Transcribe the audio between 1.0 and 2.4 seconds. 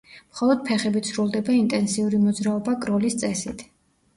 სრულდება ინტენსიური